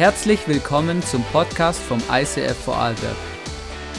[0.00, 3.18] Herzlich willkommen zum Podcast vom ICF Vorarlberg.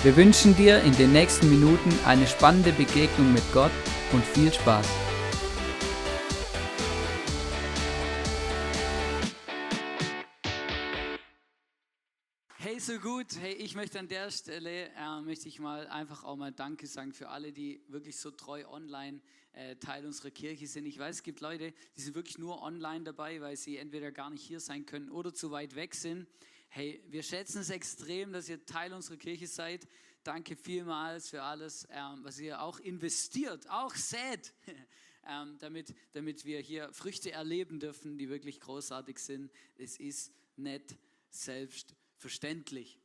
[0.02, 3.70] Wir wünschen dir in den nächsten Minuten eine spannende Begegnung mit Gott
[4.12, 4.88] und viel Spaß.
[12.58, 13.28] Hey, so gut.
[13.40, 17.14] Hey, ich möchte an der Stelle, äh, möchte ich mal einfach auch mal Danke sagen
[17.14, 19.22] für alle, die wirklich so treu online
[19.54, 20.86] äh, Teil unserer Kirche sind.
[20.86, 24.30] Ich weiß, es gibt Leute, die sind wirklich nur online dabei, weil sie entweder gar
[24.30, 26.28] nicht hier sein können oder zu weit weg sind.
[26.70, 29.88] Hey, wir schätzen es extrem, dass ihr Teil unserer Kirche seid.
[30.24, 34.54] Danke vielmals für alles, ähm, was ihr auch investiert, auch sät,
[35.28, 39.52] ähm, damit, damit wir hier Früchte erleben dürfen, die wirklich großartig sind.
[39.78, 40.96] Es ist nicht
[41.30, 43.01] selbstverständlich.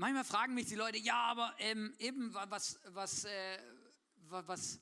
[0.00, 3.58] Manchmal fragen mich die Leute, ja, aber ähm, eben, was, was, äh,
[4.28, 4.78] was,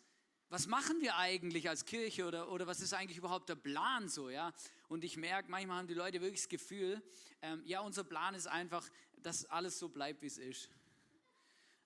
[0.51, 4.29] was machen wir eigentlich als Kirche oder, oder was ist eigentlich überhaupt der Plan so,
[4.29, 4.53] ja?
[4.89, 7.03] Und ich merke, manchmal haben die Leute wirklich das Gefühl,
[7.41, 8.87] ähm, ja, unser Plan ist einfach,
[9.17, 10.69] dass alles so bleibt, wie es ist.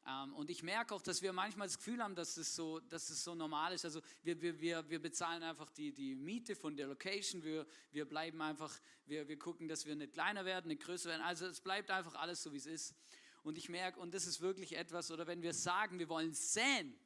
[0.07, 3.11] Ähm, und ich merke auch, dass wir manchmal das Gefühl haben, dass es so, dass
[3.11, 3.85] es so normal ist.
[3.85, 8.07] Also wir, wir, wir, wir bezahlen einfach die, die Miete von der Location, wir, wir
[8.07, 11.23] bleiben einfach, wir, wir gucken, dass wir nicht kleiner werden, nicht größer werden.
[11.23, 12.95] Also es bleibt einfach alles so, wie es ist.
[13.43, 16.99] Und ich merke, und das ist wirklich etwas, oder wenn wir sagen, wir wollen säen,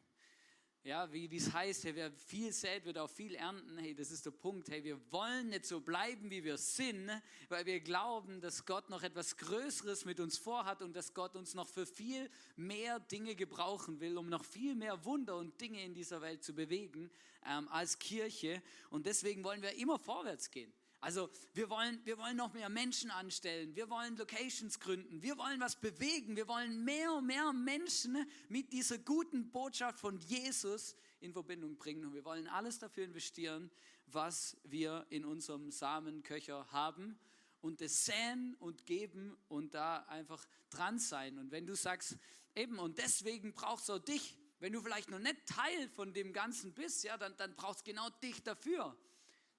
[0.85, 3.79] ja, wie es heißt, hey, wer viel sät, wird auch viel ernten.
[3.79, 4.69] Hey, das ist der Punkt.
[4.69, 7.11] Hey, wir wollen nicht so bleiben, wie wir sind,
[7.49, 11.55] weil wir glauben, dass Gott noch etwas Größeres mit uns vorhat und dass Gott uns
[11.55, 15.95] noch für viel mehr Dinge gebrauchen will, um noch viel mehr Wunder und Dinge in
[15.95, 17.11] dieser Welt zu bewegen
[17.47, 18.63] ähm, als Kirche.
[18.91, 20.71] Und deswegen wollen wir immer vorwärts gehen.
[21.05, 25.61] Also wir wollen, wir wollen noch mehr Menschen anstellen, wir wollen Locations gründen, wir wollen
[25.61, 31.35] was bewegen, wir wollen mehr und mehr Menschen mit dieser guten Botschaft von Jesus in
[31.35, 32.07] Verbindung bringen.
[32.07, 33.71] Und wir wollen alles dafür investieren,
[34.07, 37.19] was wir in unserem Samenköcher haben
[37.61, 41.37] und das säen und geben und da einfach dran sein.
[41.37, 42.17] Und wenn du sagst,
[42.55, 46.33] eben, und deswegen braucht es auch dich, wenn du vielleicht noch nicht Teil von dem
[46.33, 48.97] Ganzen bist, ja, dann, dann braucht es genau dich dafür,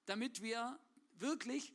[0.06, 0.76] damit wir
[1.20, 1.72] wirklich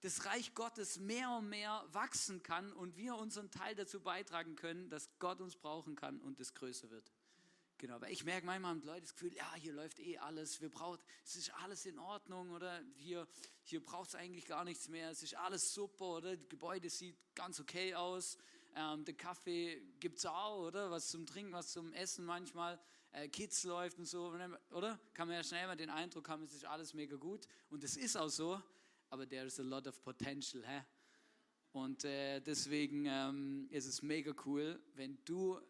[0.00, 4.90] das Reich Gottes mehr und mehr wachsen kann und wir unseren Teil dazu beitragen können,
[4.90, 7.12] dass Gott uns brauchen kann und es größer wird.
[7.78, 10.68] Genau, weil ich merke manchmal haben Leute das Gefühl, ja, hier läuft eh alles, wir
[10.68, 13.28] brauchen, es ist alles in Ordnung oder hier,
[13.62, 17.16] hier braucht es eigentlich gar nichts mehr, es ist alles super oder das Gebäude sieht
[17.36, 18.36] ganz okay aus,
[18.74, 20.90] ähm, der Kaffee gibt es auch, oder?
[20.90, 22.80] Was zum Trinken, was zum Essen manchmal,
[23.26, 24.32] Kids läuft und so,
[24.70, 25.00] oder?
[25.14, 27.96] Kann man ja schnell mal den Eindruck haben, es ist alles mega gut und es
[27.96, 28.62] ist auch so,
[29.10, 30.84] aber there is a lot of potential, hä?
[31.72, 35.60] Und äh, deswegen ähm, ist es mega cool, wenn du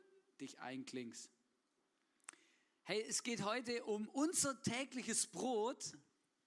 [0.40, 1.30] dich einklingst.
[2.84, 5.92] Hey, es geht heute um unser tägliches Brot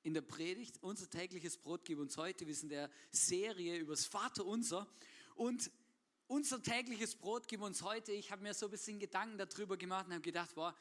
[0.04, 0.82] in der Predigt.
[0.82, 2.48] Unser tägliches Brot gib uns heute.
[2.48, 4.88] Wir sind in der Serie über das Vater unser.
[5.36, 5.70] Und
[6.32, 8.14] unser tägliches Brot gib uns heute.
[8.14, 10.74] Ich habe mir so ein bisschen Gedanken darüber gemacht und habe gedacht, boah,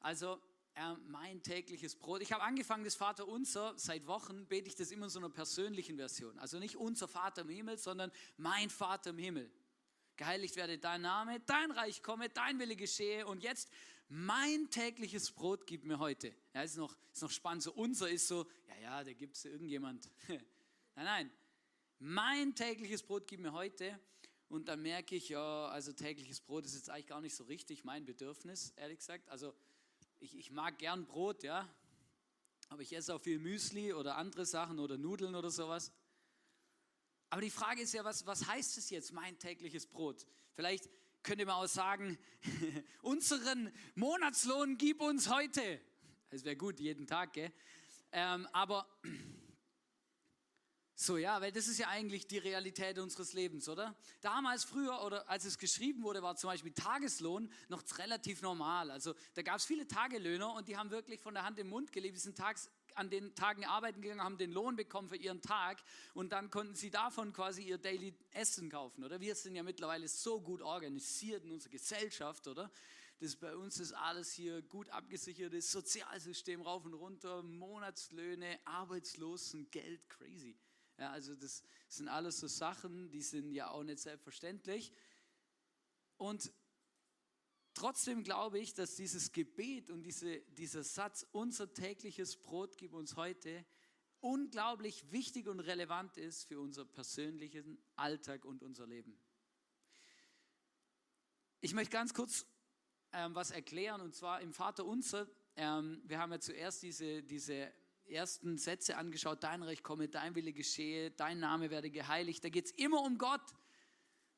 [0.00, 0.40] also
[0.74, 2.22] äh, mein tägliches Brot.
[2.22, 5.30] Ich habe angefangen, das Vater unser, seit Wochen bete ich das immer in so einer
[5.30, 6.36] persönlichen Version.
[6.40, 9.48] Also nicht unser Vater im Himmel, sondern mein Vater im Himmel.
[10.16, 13.28] Geheiligt werde dein Name, dein Reich komme, dein Wille geschehe.
[13.28, 13.70] Und jetzt
[14.08, 16.34] mein tägliches Brot gib mir heute.
[16.52, 17.62] Ja, ist noch, ist noch spannend.
[17.62, 20.10] So unser ist so, ja, ja, da gibt es irgendjemand.
[20.26, 20.40] nein,
[20.96, 21.30] nein.
[22.00, 24.00] Mein tägliches Brot gib mir heute.
[24.48, 27.84] Und dann merke ich, ja, also tägliches Brot ist jetzt eigentlich gar nicht so richtig
[27.84, 29.28] mein Bedürfnis, ehrlich gesagt.
[29.28, 29.54] Also
[30.20, 31.68] ich, ich mag gern Brot, ja.
[32.68, 35.92] Aber ich esse auch viel Müsli oder andere Sachen oder Nudeln oder sowas.
[37.30, 40.26] Aber die Frage ist ja, was, was heißt es jetzt, mein tägliches Brot?
[40.54, 40.88] Vielleicht
[41.22, 42.18] könnte man auch sagen,
[43.02, 45.80] unseren Monatslohn gib uns heute.
[46.30, 47.52] Das wäre gut, jeden Tag, gell?
[48.12, 48.86] Ähm, aber
[50.98, 53.94] so, ja, weil das ist ja eigentlich die Realität unseres Lebens, oder?
[54.22, 58.90] Damals, früher, oder als es geschrieben wurde, war zum Beispiel Tageslohn noch relativ normal.
[58.90, 61.92] Also da gab es viele Tagelöhner und die haben wirklich von der Hand im Mund
[61.92, 62.16] gelebt.
[62.16, 65.82] Die sind tags, an den Tagen arbeiten gegangen, haben den Lohn bekommen für ihren Tag
[66.14, 69.20] und dann konnten sie davon quasi ihr Daily Essen kaufen, oder?
[69.20, 72.70] Wir sind ja mittlerweile so gut organisiert in unserer Gesellschaft, oder?
[73.20, 80.56] Das bei uns ist alles hier gut abgesichertes Sozialsystem rauf und runter, Monatslöhne, Arbeitslosengeld, crazy.
[80.98, 84.92] Ja, also das sind alles so Sachen, die sind ja auch nicht selbstverständlich.
[86.16, 86.52] Und
[87.76, 93.16] Trotzdem glaube ich, dass dieses Gebet und diese, dieser Satz, unser tägliches Brot gib uns
[93.16, 93.66] heute,
[94.20, 99.20] unglaublich wichtig und relevant ist für unser persönlichen Alltag und unser Leben.
[101.60, 102.46] Ich möchte ganz kurz
[103.12, 105.28] ähm, was erklären und zwar im Vater unser.
[105.54, 107.70] Ähm, wir haben ja zuerst diese, diese
[108.08, 112.44] ersten Sätze angeschaut, dein Reich komme, dein Wille geschehe, dein Name werde geheiligt.
[112.44, 113.42] Da geht es immer um Gott.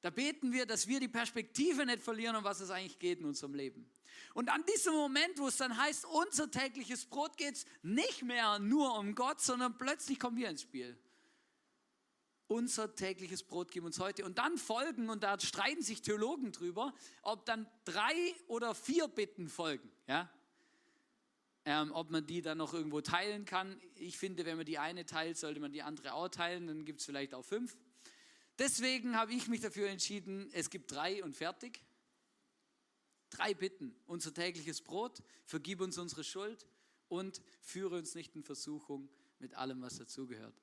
[0.00, 3.26] Da beten wir, dass wir die Perspektive nicht verlieren, um was es eigentlich geht in
[3.26, 3.91] unserem Leben.
[4.35, 8.59] Und an diesem Moment, wo es dann heißt, unser tägliches Brot geht es nicht mehr
[8.59, 10.97] nur um Gott, sondern plötzlich kommen wir ins Spiel.
[12.47, 14.25] Unser tägliches Brot gib uns heute.
[14.25, 18.15] Und dann folgen, und da streiten sich Theologen drüber, ob dann drei
[18.47, 19.91] oder vier Bitten folgen.
[20.06, 20.31] Ja?
[21.70, 23.79] Ähm, ob man die dann noch irgendwo teilen kann.
[23.97, 26.67] Ich finde, wenn man die eine teilt, sollte man die andere auch teilen.
[26.67, 27.76] Dann gibt es vielleicht auch fünf.
[28.59, 31.85] Deswegen habe ich mich dafür entschieden, es gibt drei und fertig.
[33.29, 33.94] Drei Bitten.
[34.06, 36.67] Unser tägliches Brot, vergib uns unsere Schuld
[37.09, 40.55] und führe uns nicht in Versuchung mit allem, was dazugehört.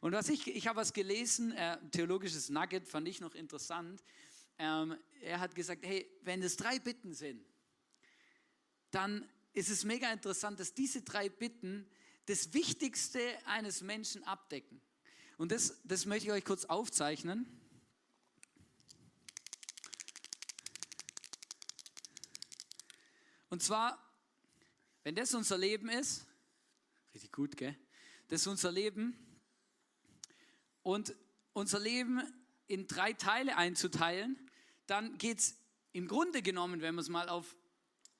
[0.00, 4.02] Und was ich, ich habe was gelesen, äh, theologisches Nugget, fand ich noch interessant.
[4.58, 7.44] Ähm, er hat gesagt, hey, wenn es drei Bitten sind,
[8.90, 11.88] dann ist es mega interessant, dass diese drei Bitten
[12.26, 14.80] das Wichtigste eines Menschen abdecken.
[15.38, 17.46] Und das, das möchte ich euch kurz aufzeichnen.
[23.48, 23.98] Und zwar,
[25.04, 26.26] wenn das unser Leben ist,
[27.14, 27.76] richtig gut, gell?
[28.28, 29.16] Das ist unser Leben.
[30.82, 31.14] Und
[31.54, 32.20] unser Leben
[32.66, 34.38] in drei Teile einzuteilen,
[34.86, 35.56] dann geht es
[35.92, 37.56] im Grunde genommen, wenn man es mal auf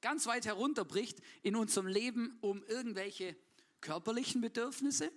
[0.00, 3.36] ganz weit herunterbricht, in unserem Leben um irgendwelche
[3.80, 5.10] körperlichen Bedürfnisse.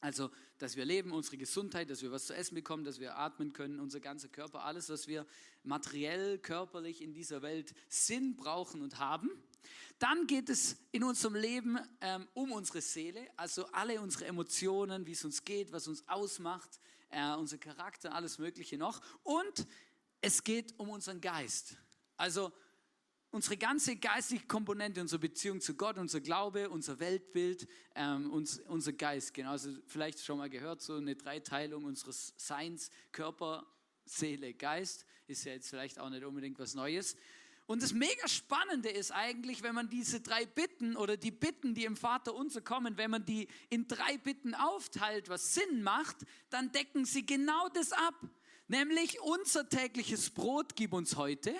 [0.00, 3.52] Also, dass wir leben, unsere Gesundheit, dass wir was zu essen bekommen, dass wir atmen
[3.52, 5.24] können, unser ganzer Körper, alles, was wir
[5.62, 9.30] materiell, körperlich in dieser Welt Sinn brauchen und haben.
[10.00, 15.12] Dann geht es in unserem Leben ähm, um unsere Seele, also alle unsere Emotionen, wie
[15.12, 16.80] es uns geht, was uns ausmacht,
[17.10, 19.00] äh, unser Charakter, alles Mögliche noch.
[19.22, 19.68] Und
[20.20, 21.76] es geht um unseren Geist.
[22.16, 22.52] Also
[23.32, 28.92] unsere ganze geistliche Komponente, unsere Beziehung zu Gott, unser Glaube, unser Weltbild, ähm, uns, unser
[28.92, 29.34] Geist.
[29.34, 33.66] Genau, also vielleicht schon mal gehört, so eine Dreiteilung unseres Seins, Körper,
[34.04, 37.16] Seele, Geist, ist ja jetzt vielleicht auch nicht unbedingt was Neues.
[37.64, 41.86] Und das mega Spannende ist eigentlich, wenn man diese drei Bitten oder die Bitten, die
[41.86, 46.16] im Vater unser kommen, wenn man die in drei Bitten aufteilt, was Sinn macht,
[46.50, 48.14] dann decken sie genau das ab.
[48.68, 51.54] Nämlich unser tägliches Brot gib uns heute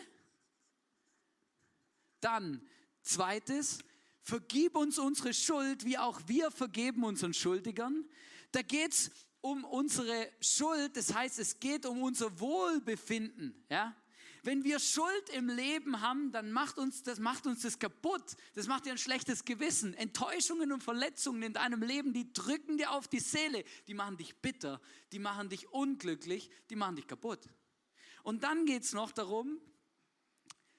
[2.24, 2.66] dann,
[3.02, 3.78] zweites,
[4.22, 8.08] vergib uns unsere Schuld, wie auch wir vergeben unseren Schuldigern.
[8.52, 9.10] Da geht es
[9.40, 13.64] um unsere Schuld, das heißt, es geht um unser Wohlbefinden.
[13.68, 13.96] Ja?
[14.44, 18.36] Wenn wir Schuld im Leben haben, dann macht uns das, macht uns das kaputt.
[18.54, 19.94] Das macht dir ein schlechtes Gewissen.
[19.94, 23.62] Enttäuschungen und Verletzungen in deinem Leben, die drücken dir auf die Seele.
[23.86, 24.80] Die machen dich bitter,
[25.12, 27.48] die machen dich unglücklich, die machen dich kaputt.
[28.24, 29.60] Und dann geht es noch darum,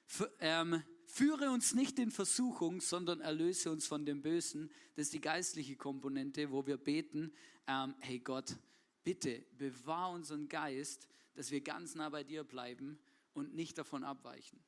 [0.07, 4.71] für, ähm, Führe uns nicht in Versuchung, sondern erlöse uns von dem Bösen.
[4.95, 7.31] Das ist die geistliche Komponente, wo wir beten,
[7.67, 8.55] ähm, hey Gott,
[9.03, 12.97] bitte bewahr unseren Geist, dass wir ganz nah bei dir bleiben
[13.35, 14.59] und nicht davon abweichen.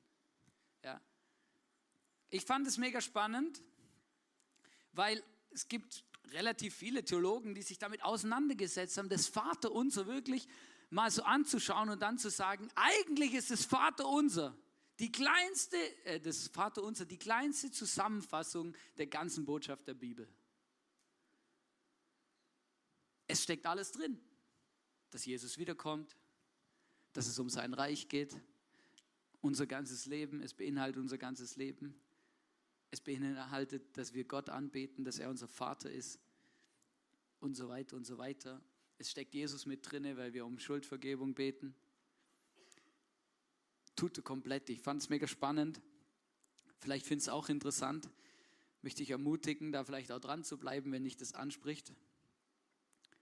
[0.84, 1.02] Ja.
[2.30, 3.64] Ich fand es mega spannend,
[4.92, 10.48] weil es gibt relativ viele Theologen, die sich damit auseinandergesetzt haben, das Vaterunser wirklich
[10.92, 14.56] mal so anzuschauen und dann zu sagen, eigentlich ist es Vaterunser
[15.00, 20.28] die kleinste, äh, das Vaterunser, die kleinste Zusammenfassung der ganzen Botschaft der Bibel.
[23.28, 24.20] Es steckt alles drin,
[25.10, 26.16] dass Jesus wiederkommt,
[27.14, 28.40] dass es um sein Reich geht,
[29.42, 32.00] unser ganzes Leben, es beinhaltet unser ganzes Leben.
[32.92, 36.18] Es beinhaltet, dass wir Gott anbeten, dass er unser Vater ist
[37.40, 38.62] und so weiter und so weiter.
[38.98, 41.76] Es steckt Jesus mit drinne, weil wir um Schuldvergebung beten.
[43.96, 44.70] Tute komplett.
[44.70, 45.82] Ich fand es mega spannend.
[46.80, 48.10] Vielleicht findest du es auch interessant.
[48.82, 51.94] Möchte ich ermutigen, da vielleicht auch dran zu bleiben, wenn dich das anspricht.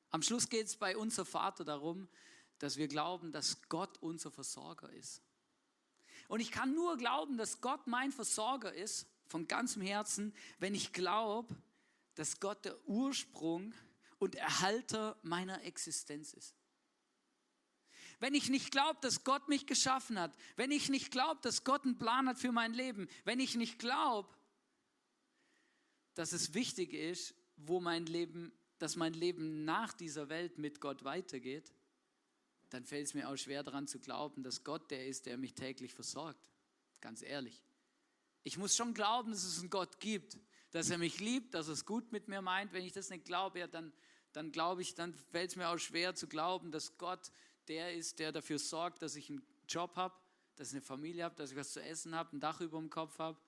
[0.09, 2.07] Am Schluss geht es bei unser Vater darum,
[2.59, 5.21] dass wir glauben, dass Gott unser Versorger ist.
[6.27, 10.93] Und ich kann nur glauben, dass Gott mein Versorger ist, von ganzem Herzen, wenn ich
[10.93, 11.55] glaube,
[12.15, 13.73] dass Gott der Ursprung
[14.19, 16.55] und Erhalter meiner Existenz ist
[18.23, 21.83] wenn ich nicht glaube, dass Gott mich geschaffen hat, wenn ich nicht glaube, dass Gott
[21.83, 24.33] einen Plan hat für mein Leben, wenn ich nicht glaube,
[26.13, 31.03] dass es wichtig ist, wo mein Leben, dass mein Leben nach dieser Welt mit Gott
[31.03, 31.73] weitergeht,
[32.69, 35.53] dann fällt es mir auch schwer daran zu glauben, dass Gott der ist, der mich
[35.53, 36.49] täglich versorgt.
[37.01, 37.61] Ganz ehrlich.
[38.43, 40.39] Ich muss schon glauben, dass es einen Gott gibt,
[40.71, 42.71] dass er mich liebt, dass er es gut mit mir meint.
[42.71, 43.91] Wenn ich das nicht glaube, ja, dann,
[44.31, 47.29] dann glaube ich, dann fällt es mir auch schwer zu glauben, dass Gott
[47.67, 50.15] der ist, der dafür sorgt, dass ich einen Job habe,
[50.55, 52.89] dass ich eine Familie habe, dass ich was zu essen habe, ein Dach über dem
[52.89, 53.39] Kopf habe,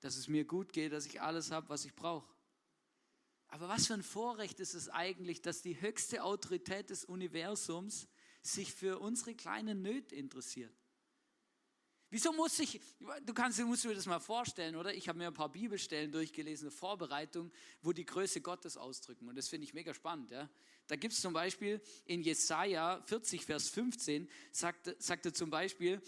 [0.00, 2.34] dass es mir gut geht, dass ich alles habe, was ich brauche.
[3.48, 8.08] Aber was für ein Vorrecht ist es eigentlich, dass die höchste Autorität des Universums
[8.42, 10.74] sich für unsere kleinen Nöte interessiert?
[12.08, 12.80] Wieso muss ich,
[13.24, 14.94] du kannst musst dir das mal vorstellen, oder?
[14.94, 17.50] Ich habe mir ein paar Bibelstellen durchgelesen, eine Vorbereitung,
[17.82, 19.28] wo die Größe Gottes ausdrücken.
[19.28, 20.30] Und das finde ich mega spannend.
[20.30, 20.48] Ja?
[20.86, 26.00] Da gibt es zum Beispiel in Jesaja 40, Vers 15, sagt, sagt er zum Beispiel,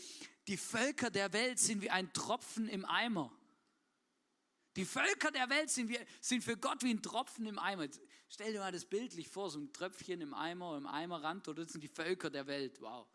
[0.46, 3.32] die Völker der Welt sind wie ein Tropfen im Eimer.
[4.76, 7.88] Die Völker der Welt sind, wie, sind für Gott wie ein Tropfen im Eimer.
[8.28, 11.72] Stell dir mal das bildlich vor, so ein Tröpfchen im Eimer, im Eimerrand, oder das
[11.72, 12.80] sind die Völker der Welt.
[12.80, 13.08] Wow.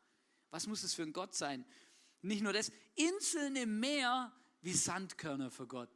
[0.50, 1.66] Was muss es für ein Gott sein?
[2.24, 5.90] Nicht nur das, Inseln im Meer wie Sandkörner für Gott.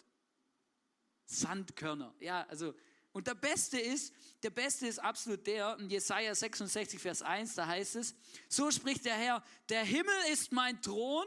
[1.26, 2.14] Sandkörner.
[2.20, 2.76] Ja, also,
[3.14, 7.66] und der Beste ist, der Beste ist absolut der, in Jesaja 66, Vers 1, da
[7.66, 8.14] heißt es,
[8.50, 11.26] so spricht der Herr, der Himmel ist mein Thron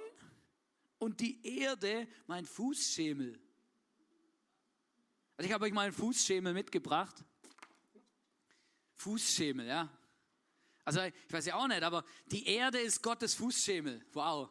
[0.98, 3.40] und die Erde mein Fußschemel.
[5.38, 7.24] Also ich habe euch mal einen Fußschemel mitgebracht.
[8.96, 9.88] Fußschemel, ja.
[10.84, 14.04] Also ich weiß ja auch nicht, aber die Erde ist Gottes Fußschemel.
[14.12, 14.50] Wow.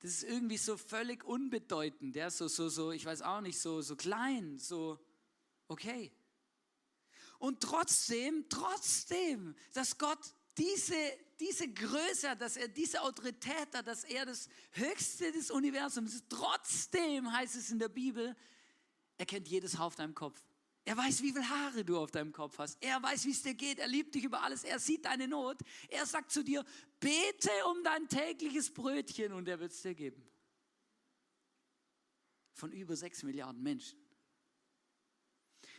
[0.00, 3.82] Das ist irgendwie so völlig unbedeutend, ja, so, so, so, ich weiß auch nicht, so,
[3.82, 4.98] so klein, so,
[5.68, 6.10] okay.
[7.38, 10.18] Und trotzdem, trotzdem, dass Gott
[10.56, 10.94] diese,
[11.38, 16.26] diese Größe hat, dass er diese Autorität hat, dass er das Höchste des Universums ist,
[16.30, 18.34] trotzdem heißt es in der Bibel,
[19.18, 20.42] er kennt jedes Haar auf deinem Kopf.
[20.84, 22.82] Er weiß, wie viele Haare du auf deinem Kopf hast.
[22.82, 23.78] Er weiß, wie es dir geht.
[23.78, 24.64] Er liebt dich über alles.
[24.64, 25.58] Er sieht deine Not.
[25.88, 26.64] Er sagt zu dir,
[26.98, 30.26] bete um dein tägliches Brötchen und er wird es dir geben.
[32.54, 33.98] Von über sechs Milliarden Menschen.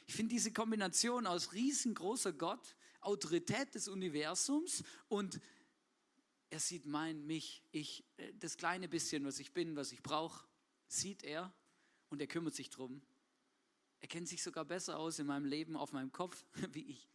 [0.05, 5.39] Ich finde diese Kombination aus riesengroßer Gott, Autorität des Universums und
[6.49, 10.45] er sieht mein, mich, ich, äh, das kleine bisschen, was ich bin, was ich brauche,
[10.87, 11.53] sieht er
[12.09, 13.01] und er kümmert sich drum
[14.01, 16.43] er kennt sich sogar besser aus in meinem Leben, auf meinem Kopf,
[16.73, 17.07] wie ich.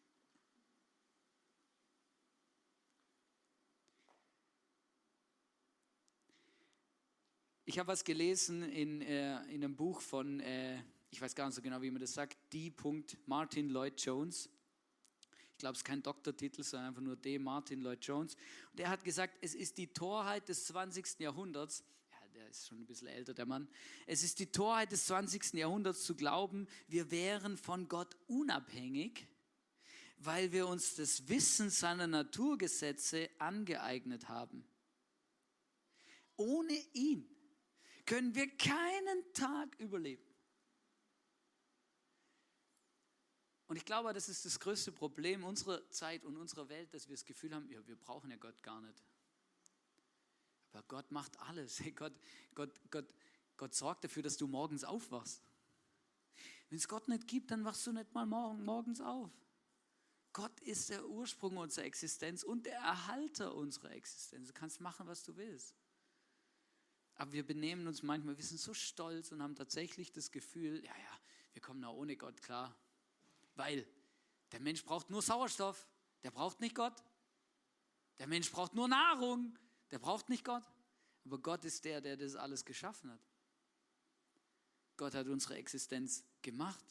[7.69, 11.57] Ich habe was gelesen in, äh, in einem Buch von, äh, ich weiß gar nicht
[11.57, 12.73] so genau, wie man das sagt, D.
[13.27, 14.49] Martin Lloyd Jones.
[15.51, 17.41] Ich glaube, es ist kein Doktortitel, sondern einfach nur D.
[17.41, 18.37] Martin Lloyd Jones.
[18.71, 21.19] Und er hat gesagt, es ist die Torheit des 20.
[21.19, 21.83] Jahrhunderts,
[22.37, 23.67] der ist schon ein bisschen älter, der Mann.
[24.07, 25.55] Es ist die Torheit des 20.
[25.55, 29.27] Jahrhunderts zu glauben, wir wären von Gott unabhängig,
[30.19, 34.69] weil wir uns das Wissen seiner Naturgesetze angeeignet haben.
[36.37, 37.27] Ohne ihn
[38.05, 40.23] können wir keinen Tag überleben.
[43.69, 47.17] Und ich glaube, das ist das größte Problem unserer Zeit und unserer Welt, dass wir
[47.17, 49.03] das Gefühl haben, ja, wir brauchen ja Gott gar nicht.
[50.77, 51.83] Aber Gott macht alles.
[51.95, 52.13] Gott,
[52.55, 53.07] Gott, Gott,
[53.57, 55.43] Gott sorgt dafür, dass du morgens aufwachst.
[56.69, 59.31] Wenn es Gott nicht gibt, dann wachst du nicht mal morgen, morgens auf.
[60.35, 64.49] Gott ist der Ursprung unserer Existenz und der Erhalter unserer Existenz.
[64.49, 65.75] Du kannst machen, was du willst.
[67.15, 70.91] Aber wir benehmen uns manchmal, wir sind so stolz und haben tatsächlich das Gefühl, ja,
[70.91, 71.21] ja,
[71.55, 72.77] wir kommen auch ohne Gott klar.
[73.55, 73.87] Weil
[74.53, 75.89] der Mensch braucht nur Sauerstoff,
[76.23, 77.03] der braucht nicht Gott.
[78.19, 79.59] Der Mensch braucht nur Nahrung,
[79.91, 80.65] der braucht nicht Gott,
[81.25, 83.21] aber Gott ist der, der das alles geschaffen hat.
[84.97, 86.85] Gott hat unsere Existenz gemacht.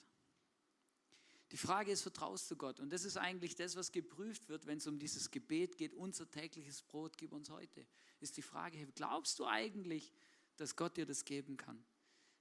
[1.51, 2.79] Die Frage ist, vertraust du Gott?
[2.79, 6.29] Und das ist eigentlich das, was geprüft wird, wenn es um dieses Gebet geht, unser
[6.29, 7.85] tägliches Brot gib uns heute.
[8.19, 10.11] Ist die Frage, glaubst du eigentlich,
[10.57, 11.83] dass Gott dir das geben kann?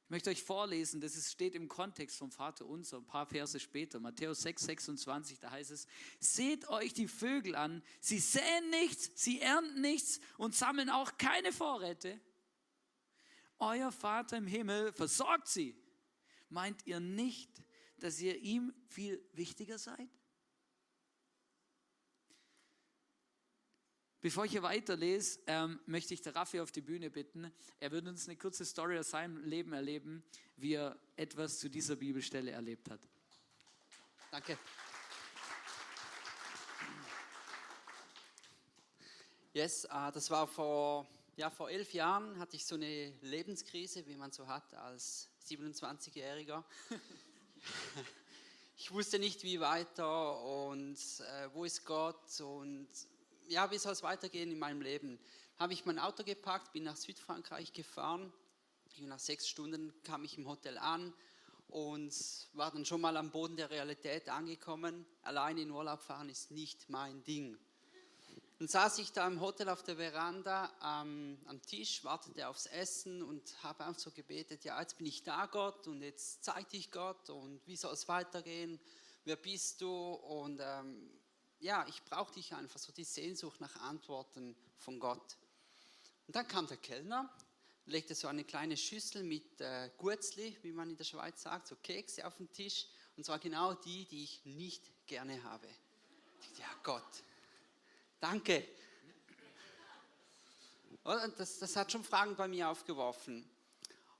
[0.04, 3.98] Ich möchte euch vorlesen, das steht im Kontext vom Vater unser, ein paar Verse später,
[4.00, 5.86] Matthäus 6, 26, da heißt es,
[6.20, 11.52] seht euch die Vögel an, sie säen nichts, sie ernten nichts und sammeln auch keine
[11.52, 12.20] Vorräte.
[13.58, 15.74] Euer Vater im Himmel versorgt sie.
[16.50, 17.64] Meint ihr nicht,
[17.98, 20.10] dass ihr ihm viel wichtiger seid?
[24.24, 27.52] Bevor ich hier weiterlese, ähm, möchte ich der Raffi auf die Bühne bitten.
[27.78, 30.24] Er wird uns eine kurze Story aus seinem Leben erleben,
[30.56, 33.00] wie er etwas zu dieser Bibelstelle erlebt hat.
[34.30, 34.56] Danke.
[39.52, 44.16] Yes, uh, das war vor, ja, vor elf Jahren, hatte ich so eine Lebenskrise, wie
[44.16, 46.64] man so hat als 27-Jähriger.
[48.78, 52.88] ich wusste nicht, wie weiter und äh, wo ist Gott und
[53.48, 55.18] ja, wie soll es weitergehen in meinem Leben?
[55.58, 58.32] Habe ich mein Auto gepackt, bin nach Südfrankreich gefahren.
[59.00, 61.12] Nach sechs Stunden kam ich im Hotel an
[61.68, 62.14] und
[62.52, 65.06] war dann schon mal am Boden der Realität angekommen.
[65.22, 67.58] Allein in Urlaub fahren ist nicht mein Ding.
[68.58, 73.22] Dann saß ich da im Hotel auf der Veranda ähm, am Tisch, wartete aufs Essen
[73.22, 76.92] und habe einfach so gebetet, ja, jetzt bin ich da, Gott, und jetzt zeig dich
[76.92, 78.78] Gott und wie soll es weitergehen,
[79.24, 81.10] wer bist du und ähm,
[81.64, 85.36] ja, ich brauche dich einfach, so die Sehnsucht nach Antworten von Gott.
[86.26, 87.34] Und dann kam der Kellner,
[87.86, 91.76] legte so eine kleine Schüssel mit äh, Gurzli, wie man in der Schweiz sagt, so
[91.76, 95.68] Kekse auf den Tisch und zwar genau die, die ich nicht gerne habe.
[96.58, 97.22] Ja Gott,
[98.20, 98.66] Danke.
[101.02, 103.46] Das, das hat schon Fragen bei mir aufgeworfen.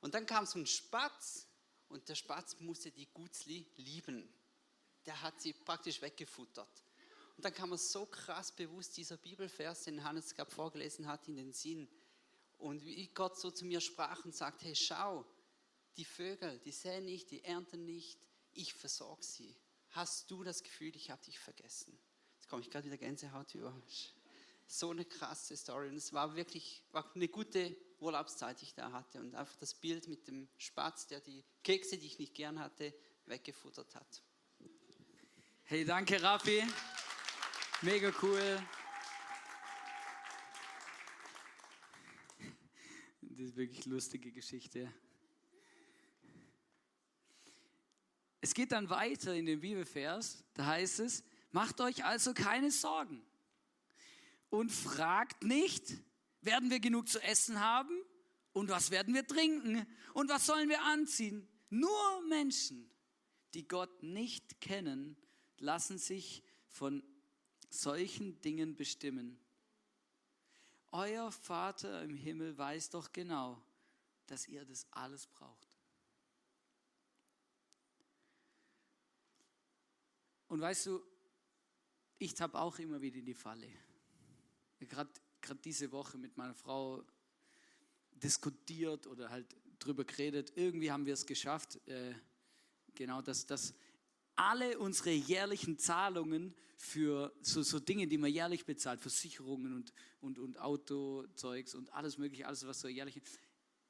[0.03, 1.47] Und dann kam so ein Spatz
[1.89, 4.29] und der Spatz musste die Gutzli lieben.
[5.07, 6.84] Der hat sie praktisch weggefuttert.
[7.37, 11.37] Und dann kam mir so krass bewusst dieser Bibelvers, den Hannes gerade vorgelesen hat, in
[11.37, 11.89] den Sinn.
[12.59, 15.27] Und wie Gott so zu mir sprach und sagt, hey, schau,
[15.97, 18.19] die Vögel, die säen nicht, die ernten nicht,
[18.53, 19.57] ich versorge sie.
[19.91, 21.99] Hast du das Gefühl, ich habe dich vergessen?
[22.37, 23.75] Jetzt komme ich gerade wieder Gänsehaut über.
[24.67, 25.89] So eine krasse Story.
[25.89, 29.21] Und es war wirklich war eine gute Urlaubszeit, die ich da hatte.
[29.21, 32.95] Und einfach das Bild mit dem Spatz, der die Kekse, die ich nicht gern hatte,
[33.27, 34.23] weggefuttert hat.
[35.65, 36.63] Hey, danke Raffi.
[37.85, 38.67] Mega cool.
[43.21, 44.91] Das ist wirklich eine lustige Geschichte.
[48.41, 53.23] Es geht dann weiter in dem Bibelvers, da heißt es, Macht euch also keine Sorgen
[54.49, 55.93] und fragt nicht,
[56.41, 57.95] werden wir genug zu essen haben
[58.55, 61.47] und was werden wir trinken und was sollen wir anziehen.
[61.69, 62.91] Nur Menschen,
[63.53, 65.19] die Gott nicht kennen,
[65.59, 67.03] lassen sich von
[67.75, 69.39] solchen Dingen bestimmen.
[70.93, 73.61] Euer Vater im Himmel weiß doch genau,
[74.27, 75.69] dass ihr das alles braucht.
[80.49, 81.03] Und weißt du,
[82.19, 83.69] ich tappe auch immer wieder in die Falle.
[84.79, 85.11] Gerade
[85.65, 87.05] diese Woche mit meiner Frau
[88.13, 90.53] diskutiert oder halt drüber geredet.
[90.55, 92.15] Irgendwie haben wir es geschafft, äh,
[92.95, 93.75] genau, dass, dass
[94.37, 100.39] alle unsere jährlichen Zahlungen für so, so Dinge, die man jährlich bezahlt, Versicherungen und, und,
[100.39, 103.21] und Autozeugs und alles mögliche, alles was so jährlich.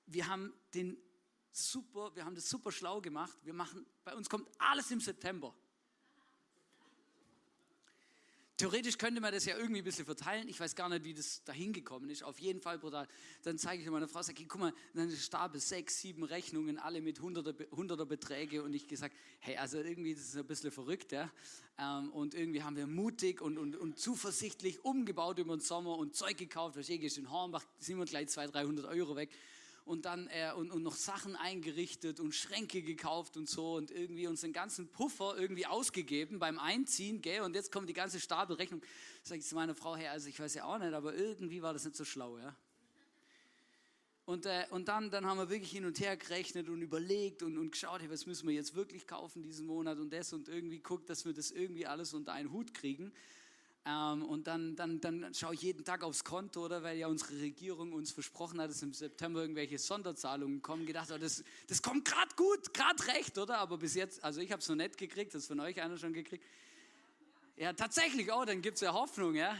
[0.06, 0.96] Wir haben den
[1.50, 3.36] super, wir haben das super schlau gemacht.
[3.42, 5.54] Wir machen, bei uns kommt alles im September.
[8.56, 10.46] Theoretisch könnte man das ja irgendwie ein bisschen verteilen.
[10.48, 12.22] Ich weiß gar nicht, wie das dahin gekommen ist.
[12.22, 13.08] Auf jeden Fall brutal.
[13.42, 17.00] Dann zeige ich meiner Frau, sage ich, guck mal, dann Stapel sechs, sieben Rechnungen, alle
[17.00, 18.62] mit hunderter, hunderter Beträge.
[18.62, 21.32] Und ich gesagt, hey, also irgendwie, das ist ein bisschen verrückt, ja.
[21.78, 26.14] Ähm, und irgendwie haben wir mutig und, und, und zuversichtlich umgebaut über den Sommer und
[26.14, 26.76] Zeug gekauft.
[26.76, 29.30] Was ich in Hornbach sind wir gleich 200, 300 Euro weg
[29.84, 34.26] und dann äh, und, und noch Sachen eingerichtet und Schränke gekauft und so und irgendwie
[34.26, 37.42] uns den ganzen Puffer irgendwie ausgegeben beim Einziehen, gell?
[37.42, 38.82] Und jetzt kommt die ganze Stapelrechnung.
[39.22, 41.72] Sag ich zu meiner Frau, hey, also ich weiß ja auch nicht, aber irgendwie war
[41.72, 42.56] das nicht so schlau, ja.
[44.26, 47.58] Und, äh, und dann, dann haben wir wirklich hin und her gerechnet und überlegt und,
[47.58, 50.78] und geschaut, hey, was müssen wir jetzt wirklich kaufen diesen Monat und das und irgendwie
[50.78, 53.12] guckt, dass wir das irgendwie alles unter einen Hut kriegen.
[53.86, 56.82] Ähm, und dann, dann, dann schaue ich jeden Tag aufs Konto, oder?
[56.82, 60.86] Weil ja unsere Regierung uns versprochen hat, dass im September irgendwelche Sonderzahlungen kommen.
[60.86, 63.58] Gedacht, oh, das, das kommt gerade gut, gerade recht, oder?
[63.58, 66.14] Aber bis jetzt, also ich habe es noch nicht gekriegt, das von euch einer schon
[66.14, 66.44] gekriegt.
[67.56, 69.54] Ja, tatsächlich, oh, dann gibt es ja Hoffnung, ja.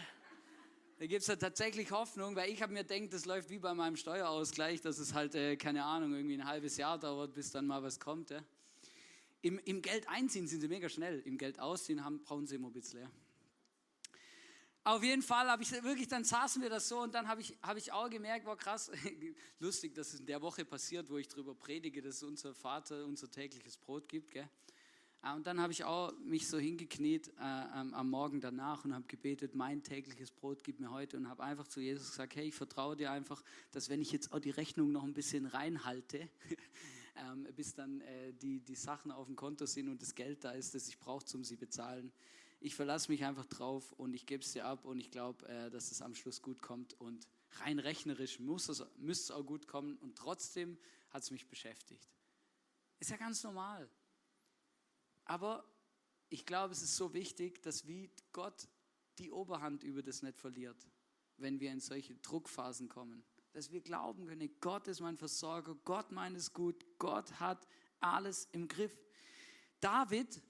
[0.99, 3.75] Da gibt es ja tatsächlich Hoffnung, weil ich habe mir gedacht, das läuft wie bei
[3.75, 7.67] meinem Steuerausgleich, dass es halt, äh, keine Ahnung, irgendwie ein halbes Jahr dauert, bis dann
[7.67, 8.31] mal was kommt.
[8.31, 8.43] Ja.
[9.43, 12.69] Im, Im Geld einziehen sind sie mega schnell, im Geld ausziehen haben, brauchen sie immer
[12.69, 13.03] ein bisschen.
[13.03, 13.11] Ja.
[14.87, 17.57] Auf jeden Fall habe ich wirklich, dann saßen wir das so und dann habe ich,
[17.63, 18.91] habe ich auch gemerkt, war krass,
[19.59, 23.31] lustig, dass es in der Woche passiert, wo ich darüber predige, dass unser Vater unser
[23.31, 24.33] tägliches Brot gibt.
[24.33, 24.47] Gell?
[25.23, 29.07] Ah, und dann habe ich auch mich so hingekniet äh, am Morgen danach und habe
[29.07, 32.55] gebetet, mein tägliches Brot gib mir heute und habe einfach zu Jesus gesagt, hey, ich
[32.55, 36.29] vertraue dir einfach, dass wenn ich jetzt auch die Rechnung noch ein bisschen reinhalte,
[37.17, 40.51] ähm, bis dann äh, die, die Sachen auf dem Konto sind und das Geld da
[40.51, 42.13] ist, das ich brauche, um sie bezahlen,
[42.65, 45.71] ich verlasse mich einfach drauf und ich gebe es dir ab und ich glaube, äh,
[45.71, 47.29] dass es am Schluss gut kommt und
[47.61, 50.79] rein rechnerisch muss es, müsste es auch gut kommen und trotzdem
[51.11, 52.09] hat es mich beschäftigt.
[53.01, 53.87] Ist ja ganz normal.
[55.27, 55.63] Aber
[56.31, 58.67] ich glaube, es ist so wichtig, dass wie Gott
[59.19, 60.89] die Oberhand über das nicht verliert,
[61.37, 63.27] wenn wir in solche Druckphasen kommen.
[63.53, 67.69] Dass wir glauben können, Gott ist mein Versorger, Gott meint es gut, Gott hat
[68.01, 68.99] alles im Griff.
[69.81, 70.41] David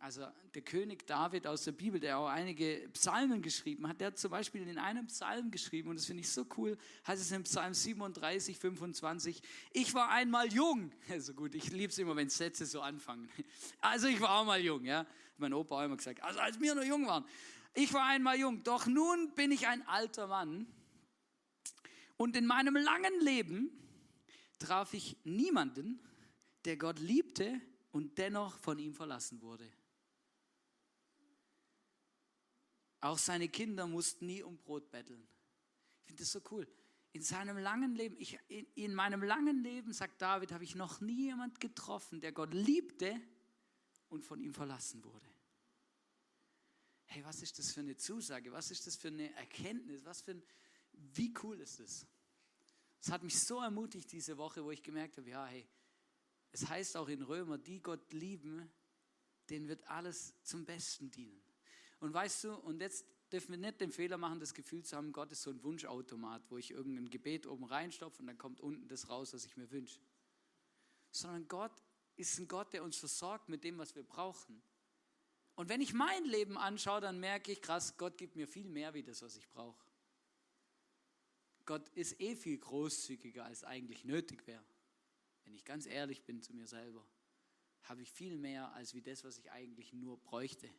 [0.00, 4.18] also der König David aus der Bibel, der auch einige Psalmen geschrieben hat, der hat
[4.18, 7.42] zum Beispiel in einem Psalm geschrieben, und das finde ich so cool, heißt es im
[7.42, 10.92] Psalm 37, 25, ich war einmal jung.
[11.10, 13.28] Also gut, ich liebe es immer, wenn Sätze so anfangen.
[13.80, 15.04] Also ich war auch mal jung, ja.
[15.36, 17.24] Mein Opa hat immer gesagt, also als wir noch jung waren.
[17.74, 20.66] Ich war einmal jung, doch nun bin ich ein alter Mann.
[22.16, 23.70] Und in meinem langen Leben
[24.58, 26.00] traf ich niemanden,
[26.64, 27.60] der Gott liebte
[27.92, 29.68] und dennoch von ihm verlassen wurde.
[33.00, 35.26] Auch seine Kinder mussten nie um Brot betteln.
[36.00, 36.66] Ich finde das so cool.
[37.12, 41.00] In seinem langen Leben, ich, in, in meinem langen Leben, sagt David, habe ich noch
[41.00, 43.20] nie jemand getroffen, der Gott liebte
[44.08, 45.26] und von ihm verlassen wurde.
[47.06, 48.52] Hey, was ist das für eine Zusage?
[48.52, 50.04] Was ist das für eine Erkenntnis?
[50.04, 50.42] Was für ein,
[50.92, 52.06] wie cool ist das?
[53.00, 55.66] Es hat mich so ermutigt diese Woche, wo ich gemerkt habe, ja, hey,
[56.50, 58.70] es heißt auch in Römer, die Gott lieben,
[59.48, 61.40] denen wird alles zum Besten dienen.
[62.00, 65.12] Und weißt du, und jetzt dürfen wir nicht den Fehler machen, das Gefühl zu haben,
[65.12, 68.88] Gott ist so ein Wunschautomat, wo ich irgendein Gebet oben reinstopfe und dann kommt unten
[68.88, 70.00] das raus, was ich mir wünsche.
[71.10, 71.72] Sondern Gott
[72.16, 74.62] ist ein Gott, der uns versorgt mit dem, was wir brauchen.
[75.54, 78.94] Und wenn ich mein Leben anschaue, dann merke ich, krass, Gott gibt mir viel mehr
[78.94, 79.84] wie das, was ich brauche.
[81.64, 84.64] Gott ist eh viel großzügiger, als eigentlich nötig wäre.
[85.44, 87.04] Wenn ich ganz ehrlich bin zu mir selber,
[87.82, 90.70] habe ich viel mehr als wie das, was ich eigentlich nur bräuchte.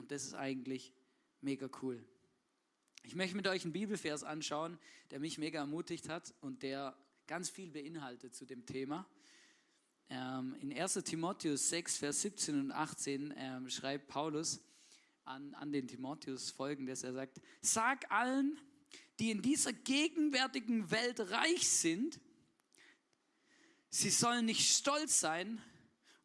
[0.00, 0.94] Und das ist eigentlich
[1.42, 2.02] mega cool.
[3.02, 4.78] Ich möchte mit euch einen Bibelvers anschauen,
[5.10, 9.06] der mich mega ermutigt hat und der ganz viel beinhaltet zu dem Thema.
[10.08, 14.62] Ähm, in 1 Timotheus 6, Vers 17 und 18 ähm, schreibt Paulus
[15.24, 17.02] an, an den Timotheus folgendes.
[17.02, 18.58] Er sagt, sag allen,
[19.18, 22.18] die in dieser gegenwärtigen Welt reich sind,
[23.90, 25.60] sie sollen nicht stolz sein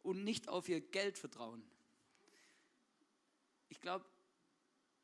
[0.02, 1.62] und nicht auf ihr Geld vertrauen
[3.76, 4.06] ich glaube,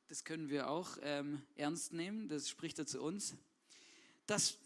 [0.09, 3.35] das können wir auch ähm, ernst nehmen, das spricht er zu uns,
[4.27, 4.57] dass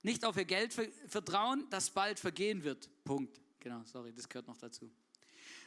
[0.00, 2.88] nicht auf ihr Geld vertrauen, das bald vergehen wird.
[3.04, 3.38] Punkt.
[3.60, 4.90] Genau, sorry, das gehört noch dazu.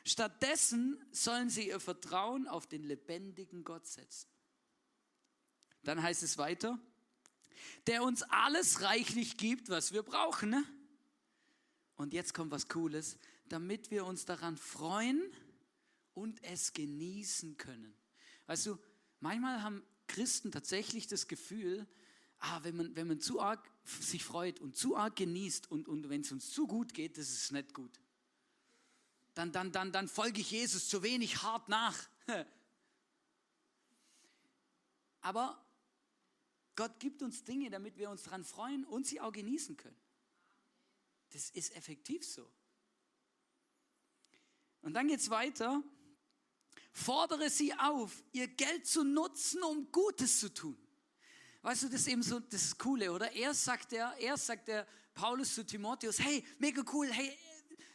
[0.03, 4.27] Stattdessen sollen sie ihr Vertrauen auf den lebendigen Gott setzen.
[5.83, 6.79] Dann heißt es weiter,
[7.85, 10.49] der uns alles reichlich gibt, was wir brauchen.
[10.49, 10.63] Ne?
[11.95, 15.21] Und jetzt kommt was Cooles, damit wir uns daran freuen,
[16.13, 17.95] und es genießen können.
[18.47, 18.77] Weißt du,
[19.19, 21.87] manchmal haben Christen tatsächlich das Gefühl,
[22.39, 26.09] ah, wenn, man, wenn man zu arg sich freut und zu arg genießt und, und
[26.09, 27.99] wenn es uns zu gut geht, das ist nicht gut.
[29.33, 31.97] Dann, dann, dann, dann folge ich Jesus zu wenig hart nach.
[35.21, 35.63] Aber
[36.75, 39.99] Gott gibt uns Dinge, damit wir uns daran freuen und sie auch genießen können.
[41.31, 42.49] Das ist effektiv so.
[44.81, 45.83] Und dann geht es weiter
[46.91, 50.77] fordere sie auf, ihr Geld zu nutzen, um Gutes zu tun.
[51.61, 53.31] Weißt du, das ist eben so das Coole, oder?
[53.31, 57.37] Erst sagt er, sagt der Paulus zu Timotheus, hey, mega cool, hey,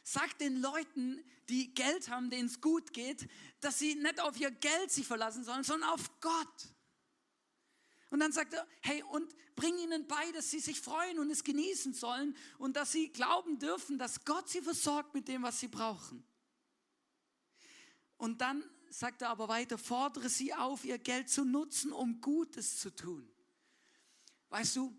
[0.02, 3.28] sag den Leuten, die Geld haben, denen es gut geht,
[3.60, 6.68] dass sie nicht auf ihr Geld sich verlassen sollen, sondern auf Gott.
[8.10, 11.42] Und dann sagt er, hey, und bring ihnen bei, dass sie sich freuen und es
[11.42, 15.68] genießen sollen und dass sie glauben dürfen, dass Gott sie versorgt mit dem, was sie
[15.68, 16.24] brauchen.
[18.16, 18.62] Und dann
[18.94, 23.28] sagt er aber weiter, fordere sie auf, ihr Geld zu nutzen, um Gutes zu tun.
[24.50, 24.96] Weißt du,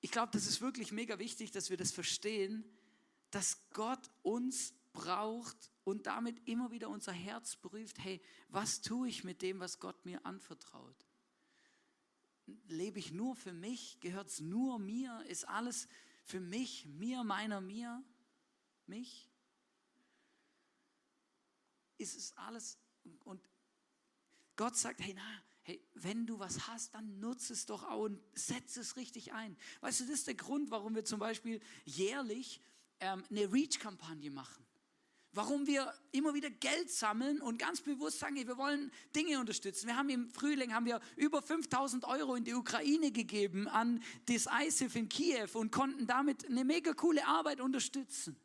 [0.00, 2.64] ich glaube, das ist wirklich mega wichtig, dass wir das verstehen,
[3.30, 9.22] dass Gott uns braucht und damit immer wieder unser Herz prüft, hey, was tue ich
[9.22, 11.06] mit dem, was Gott mir anvertraut?
[12.66, 14.00] Lebe ich nur für mich?
[14.00, 15.22] Gehört es nur mir?
[15.28, 15.86] Ist alles
[16.24, 18.02] für mich, mir, meiner, mir,
[18.86, 19.31] mich?
[22.02, 22.78] Ist es alles.
[23.24, 23.40] Und
[24.56, 28.20] Gott sagt, hey, na, hey, wenn du was hast, dann nutze es doch auch und
[28.34, 29.56] setze es richtig ein.
[29.80, 32.60] Weißt du, das ist der Grund, warum wir zum Beispiel jährlich
[33.00, 34.64] ähm, eine Reach-Kampagne machen.
[35.34, 39.86] Warum wir immer wieder Geld sammeln und ganz bewusst sagen, wir wollen Dinge unterstützen.
[39.86, 44.46] Wir haben im Frühling haben wir über 5000 Euro in die Ukraine gegeben an das
[44.46, 48.36] ISIF in Kiew und konnten damit eine mega coole Arbeit unterstützen.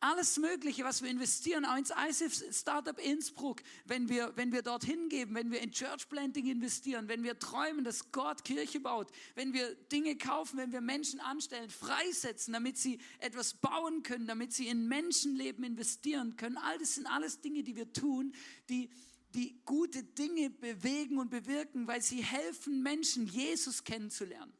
[0.00, 5.08] Alles Mögliche, was wir investieren, auch ins ISIF Startup Innsbruck, wenn wir, wenn wir dorthin
[5.08, 9.52] geben, wenn wir in Church Planting investieren, wenn wir träumen, dass Gott Kirche baut, wenn
[9.52, 14.68] wir Dinge kaufen, wenn wir Menschen anstellen, freisetzen, damit sie etwas bauen können, damit sie
[14.68, 16.58] in Menschenleben investieren können.
[16.58, 18.32] All das sind alles Dinge, die wir tun,
[18.68, 18.90] die,
[19.34, 24.52] die gute Dinge bewegen und bewirken, weil sie helfen, Menschen Jesus kennenzulernen.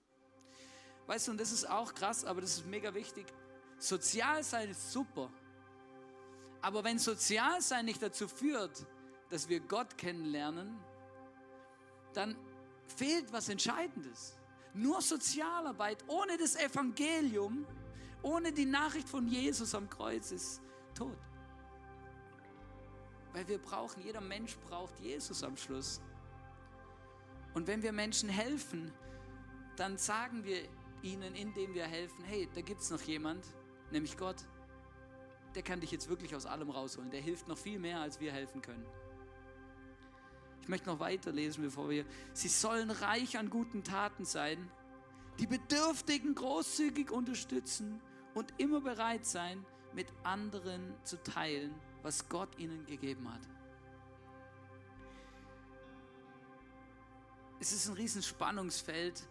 [1.07, 3.25] Weißt du, und das ist auch krass, aber das ist mega wichtig.
[3.79, 5.31] Sozial sein ist super.
[6.61, 8.85] Aber wenn sozial sein nicht dazu führt,
[9.31, 10.77] dass wir Gott kennenlernen,
[12.15, 12.37] dann
[12.97, 14.37] fehlt was Entscheidendes.
[14.75, 17.67] Nur Sozialarbeit ohne das Evangelium,
[18.23, 20.61] ohne die Nachricht von Jesus am Kreuz ist
[20.95, 21.17] tot.
[23.33, 26.01] Weil wir brauchen, jeder Mensch braucht Jesus am Schluss.
[27.55, 28.93] Und wenn wir Menschen helfen,
[29.77, 30.69] dann sagen wir
[31.03, 33.45] ihnen, indem wir helfen, hey, da gibt es noch jemand,
[33.91, 34.37] nämlich Gott,
[35.55, 37.11] der kann dich jetzt wirklich aus allem rausholen.
[37.11, 38.87] Der hilft noch viel mehr, als wir helfen können.
[40.61, 42.05] Ich möchte noch weiterlesen, bevor wir.
[42.35, 44.71] Sie sollen reich an guten Taten sein,
[45.39, 48.03] die Bedürftigen großzügig unterstützen
[48.35, 53.41] und immer bereit sein, mit anderen zu teilen, was Gott ihnen gegeben hat.
[57.61, 59.27] Es ist ein riesen Spannungsfeld,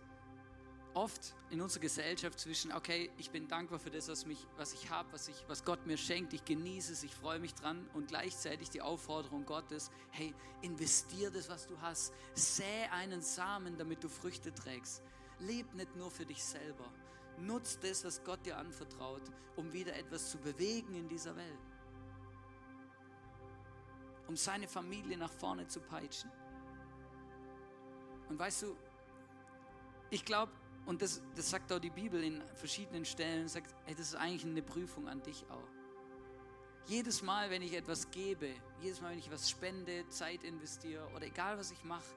[0.97, 4.89] oft in unserer Gesellschaft zwischen, okay, ich bin dankbar für das, was, mich, was ich
[4.89, 8.71] habe, was, was Gott mir schenkt, ich genieße es, ich freue mich dran und gleichzeitig
[8.71, 10.33] die Aufforderung Gottes, hey,
[10.63, 15.03] investier das, was du hast, säe einen Samen, damit du Früchte trägst.
[15.39, 16.91] Leb nicht nur für dich selber,
[17.37, 19.21] nutz das, was Gott dir anvertraut,
[19.55, 21.59] um wieder etwas zu bewegen in dieser Welt,
[24.27, 26.31] um seine Familie nach vorne zu peitschen.
[28.29, 28.75] Und weißt du,
[30.09, 30.51] ich glaube,
[30.87, 34.45] und das, das sagt auch die Bibel in verschiedenen Stellen, sagt, hey, das ist eigentlich
[34.45, 35.67] eine Prüfung an dich auch.
[36.87, 38.49] Jedes Mal, wenn ich etwas gebe,
[38.81, 42.15] jedes Mal, wenn ich etwas spende, Zeit investiere oder egal was ich mache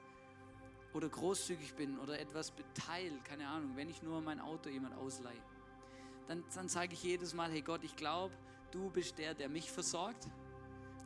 [0.93, 5.43] oder großzügig bin oder etwas beteile, keine Ahnung, wenn ich nur mein Auto jemand ausleihe,
[6.27, 8.33] dann, dann sage ich jedes Mal, hey Gott, ich glaube,
[8.71, 10.29] du bist der, der mich versorgt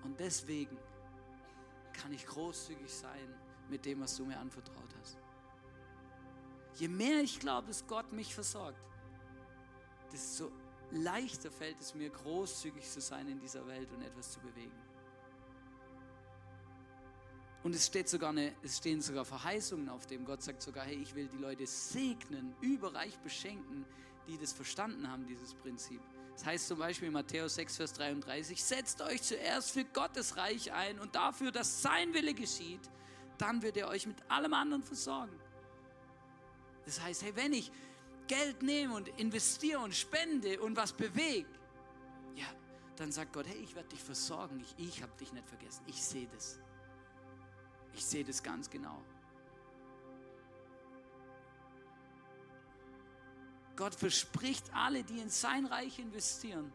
[0.04, 0.78] und deswegen
[1.94, 3.34] kann ich großzügig sein
[3.72, 5.18] mit dem, was du mir anvertraut hast.
[6.76, 8.80] Je mehr ich glaube, dass Gott mich versorgt,
[10.12, 10.52] desto
[10.92, 14.86] leichter fällt es mir, großzügig zu sein in dieser Welt und etwas zu bewegen.
[17.64, 20.24] Und es, steht sogar eine, es stehen sogar Verheißungen auf dem.
[20.24, 23.86] Gott sagt sogar, hey, ich will die Leute segnen, überreich beschenken,
[24.28, 26.00] die das verstanden haben, dieses Prinzip.
[26.34, 30.74] Das heißt zum Beispiel in Matthäus 6, Vers 33, setzt euch zuerst für Gottes Reich
[30.74, 32.82] ein und dafür, dass sein Wille geschieht,
[33.38, 35.36] dann wird er euch mit allem anderen versorgen.
[36.86, 37.72] Das heißt, hey, wenn ich
[38.28, 41.50] Geld nehme und investiere und spende und was bewege,
[42.36, 42.48] ja,
[42.96, 44.60] dann sagt Gott, hey, ich werde dich versorgen.
[44.60, 45.84] Ich, ich habe dich nicht vergessen.
[45.88, 46.60] Ich sehe das.
[47.94, 49.04] Ich sehe das ganz genau.
[53.76, 56.72] Gott verspricht alle, die in sein Reich investieren.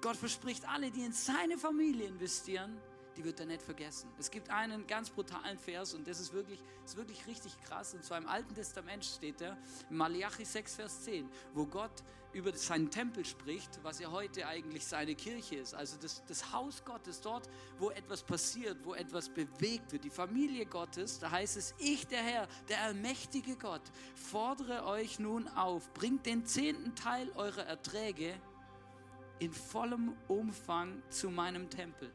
[0.00, 2.80] Gott verspricht alle, die in seine Familie investieren,
[3.16, 4.10] die wird er nicht vergessen.
[4.18, 7.94] Es gibt einen ganz brutalen Vers und das ist wirklich, ist wirklich richtig krass.
[7.94, 9.56] Und zwar im Alten Testament steht er,
[9.90, 12.02] Malachi 6, Vers 10, wo Gott
[12.32, 15.74] über seinen Tempel spricht, was ja heute eigentlich seine Kirche ist.
[15.74, 17.48] Also das, das Haus Gottes, dort,
[17.78, 20.04] wo etwas passiert, wo etwas bewegt wird.
[20.04, 23.82] Die Familie Gottes, da heißt es, ich der Herr, der allmächtige Gott,
[24.14, 28.34] fordere euch nun auf, bringt den zehnten Teil eurer Erträge
[29.38, 32.12] in vollem Umfang zu meinem Tempel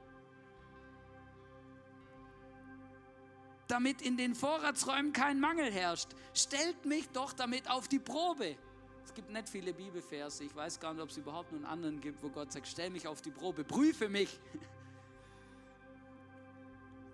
[3.71, 6.09] damit in den Vorratsräumen kein Mangel herrscht.
[6.33, 8.57] Stellt mich doch damit auf die Probe.
[9.05, 10.43] Es gibt nicht viele Bibelverse.
[10.43, 13.07] Ich weiß gar nicht, ob es überhaupt einen anderen gibt, wo Gott sagt, stell mich
[13.07, 14.39] auf die Probe, prüfe mich.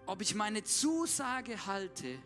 [0.10, 2.18] Ob ich meine Zusage halte,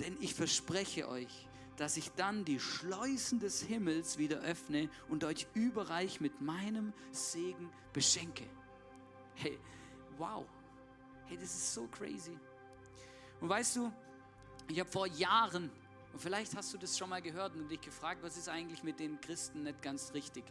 [0.00, 5.46] denn ich verspreche euch, dass ich dann die Schleusen des Himmels wieder öffne und euch
[5.54, 8.44] überreich mit meinem Segen beschenke.
[9.36, 9.60] Hey,
[10.16, 10.44] wow.
[11.26, 12.36] Hey, das ist so crazy.
[13.40, 13.92] Und weißt du,
[14.68, 15.70] ich habe vor Jahren,
[16.12, 18.98] und vielleicht hast du das schon mal gehört und dich gefragt, was ist eigentlich mit
[18.98, 20.44] den Christen nicht ganz richtig?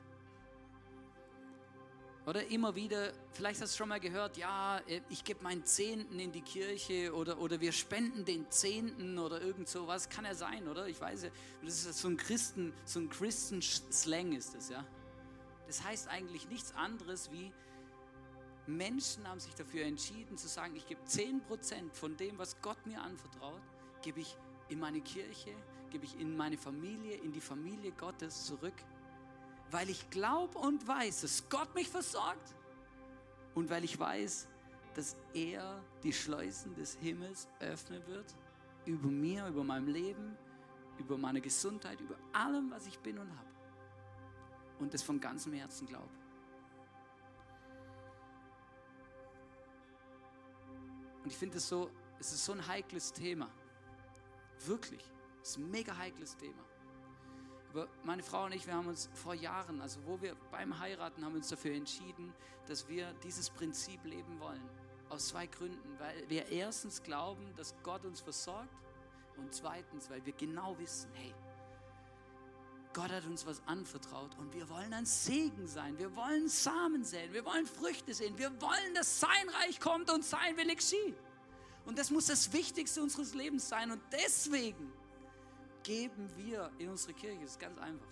[2.27, 6.19] Oder immer wieder, vielleicht hast du schon mal gehört, ja, äh, ich gebe meinen Zehnten
[6.19, 10.09] in die Kirche oder, oder wir spenden den Zehnten oder irgend sowas.
[10.09, 10.87] Kann ja sein, oder?
[10.87, 11.29] Ich weiß ja,
[11.63, 14.85] das ist so ein Christen, so ein Christen-Slang ist das, ja.
[15.67, 17.53] Das heißt eigentlich nichts anderes wie,
[18.67, 23.01] Menschen haben sich dafür entschieden zu sagen, ich gebe 10% von dem, was Gott mir
[23.01, 23.61] anvertraut,
[24.01, 24.37] gebe ich
[24.69, 25.55] in meine Kirche,
[25.89, 28.73] gebe ich in meine Familie, in die Familie Gottes zurück,
[29.71, 32.55] weil ich glaube und weiß, dass Gott mich versorgt
[33.55, 34.47] und weil ich weiß,
[34.95, 38.35] dass er die Schleusen des Himmels öffnen wird
[38.85, 40.37] über mir, über mein Leben,
[40.97, 43.49] über meine Gesundheit, über allem, was ich bin und habe.
[44.79, 46.09] Und das von ganzem Herzen glaube.
[51.27, 53.49] Und ich finde es so, es ist so ein heikles Thema.
[54.65, 55.03] Wirklich.
[55.41, 56.63] Es ist ein mega heikles Thema.
[57.69, 61.25] Aber meine Frau und ich, wir haben uns vor Jahren, also wo wir beim Heiraten,
[61.25, 62.33] haben uns dafür entschieden,
[62.65, 64.63] dass wir dieses Prinzip leben wollen.
[65.09, 65.99] Aus zwei Gründen.
[65.99, 68.69] Weil wir erstens glauben, dass Gott uns versorgt
[69.35, 71.35] und zweitens, weil wir genau wissen, hey,
[72.97, 75.99] Gott hat uns was anvertraut und wir wollen ein Segen sein.
[75.99, 77.31] Wir wollen Samen säen.
[77.31, 78.35] Wir wollen Früchte sehen.
[78.39, 81.15] Wir wollen, dass sein Reich kommt und sein Wille geschieht.
[81.85, 83.91] Und das muss das Wichtigste unseres Lebens sein.
[83.91, 84.91] Und deswegen
[85.83, 87.39] geben wir in unsere Kirche.
[87.41, 88.07] Das ist ganz einfach.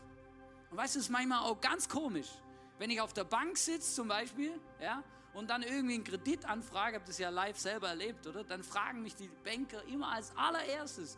[0.70, 2.30] Und weißt du, es ist manchmal auch ganz komisch,
[2.78, 6.98] wenn ich auf der Bank sitze zum Beispiel, ja, und dann irgendwie einen Kredit anfrage,
[6.98, 8.44] habe das ja live selber erlebt, oder?
[8.44, 11.18] Dann fragen mich die Banker immer als allererstes,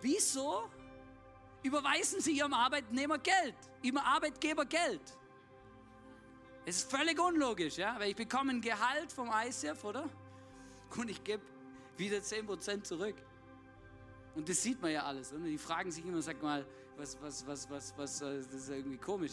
[0.00, 0.70] wieso
[1.66, 5.16] überweisen sie ihrem Arbeitnehmer Geld, ihrem Arbeitgeber Geld?
[6.64, 10.08] Es ist völlig unlogisch, ja, weil ich bekomme ein Gehalt vom ICF, oder?
[10.96, 11.42] Und ich gebe
[11.96, 13.16] wieder 10% zurück.
[14.34, 15.32] Und das sieht man ja alles.
[15.32, 18.68] Und die fragen sich immer, sag mal, was, was, was, was, was, äh, das ist
[18.68, 19.32] irgendwie komisch.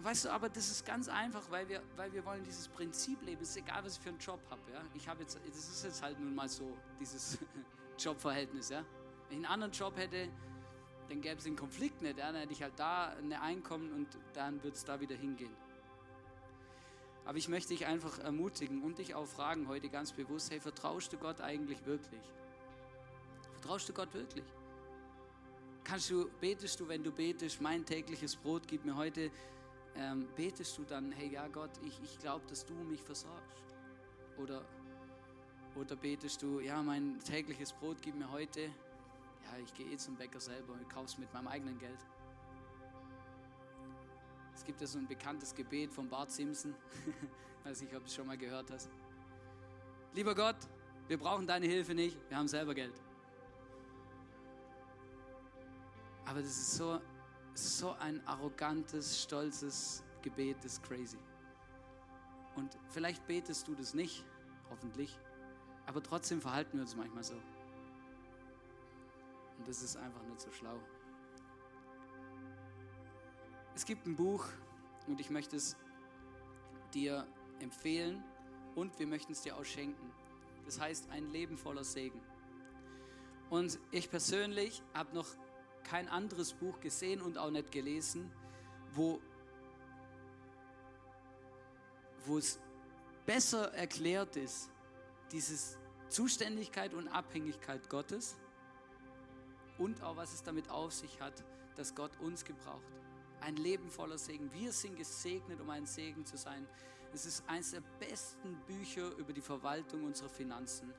[0.00, 3.42] Weißt du, aber das ist ganz einfach, weil wir, weil wir wollen dieses Prinzip leben.
[3.42, 4.60] Es ist egal, was ich für einen Job habe.
[4.70, 4.82] Ja?
[4.94, 7.38] Ich habe jetzt, das ist jetzt halt nun mal so, dieses
[7.98, 8.68] Jobverhältnis.
[8.70, 8.84] Ja?
[9.28, 10.28] Wenn ich einen anderen Job hätte,
[11.08, 12.18] dann gäbe es den Konflikt nicht.
[12.18, 12.32] Ja?
[12.32, 15.54] Dann hätte ich halt da ein Einkommen und dann wird es da wieder hingehen.
[17.24, 21.12] Aber ich möchte dich einfach ermutigen und dich auch fragen heute ganz bewusst, hey, vertraust
[21.12, 22.22] du Gott eigentlich wirklich?
[23.54, 24.44] Vertraust du Gott wirklich?
[25.82, 29.30] Kannst du, betest du, wenn du betest, mein tägliches Brot gib mir heute,
[29.96, 33.62] ähm, betest du dann, hey ja Gott, ich, ich glaube, dass du mich versorgst?
[34.36, 34.64] Oder,
[35.76, 40.16] oder betest du, ja, mein tägliches Brot gib mir heute, ja, ich gehe eh zum
[40.16, 41.98] Bäcker selber und kaufe es mit meinem eigenen Geld.
[44.54, 46.74] Es gibt ja so ein bekanntes Gebet von Bart Simpson.
[47.64, 48.90] Weiß nicht, ob du es schon mal gehört hast.
[50.14, 50.56] Lieber Gott,
[51.08, 52.94] wir brauchen deine Hilfe nicht, wir haben selber Geld.
[56.24, 57.00] Aber das ist so,
[57.54, 61.18] so ein arrogantes, stolzes Gebet, das ist crazy.
[62.56, 64.24] Und vielleicht betest du das nicht,
[64.70, 65.18] hoffentlich,
[65.86, 67.34] aber trotzdem verhalten wir uns manchmal so.
[69.58, 70.78] Und das ist einfach nicht so schlau.
[73.74, 74.44] Es gibt ein Buch
[75.06, 75.76] und ich möchte es
[76.92, 77.26] dir
[77.60, 78.22] empfehlen
[78.74, 80.12] und wir möchten es dir auch schenken.
[80.64, 82.20] Das heißt ein Leben voller Segen.
[83.50, 85.28] Und ich persönlich habe noch
[85.84, 88.30] kein anderes Buch gesehen und auch nicht gelesen,
[88.92, 89.20] wo,
[92.24, 92.58] wo es
[93.24, 94.70] besser erklärt ist,
[95.32, 98.36] diese Zuständigkeit und Abhängigkeit Gottes
[99.78, 101.44] und auch was es damit auf sich hat,
[101.76, 102.96] dass Gott uns gebraucht
[103.40, 104.52] ein Leben voller Segen.
[104.52, 106.66] Wir sind gesegnet, um ein Segen zu sein.
[107.12, 110.92] Es ist eines der besten Bücher über die Verwaltung unserer Finanzen.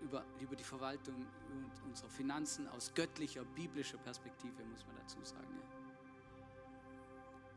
[0.00, 1.26] Über, über die Verwaltung
[1.86, 5.60] unserer Finanzen aus göttlicher, biblischer Perspektive, muss man dazu sagen.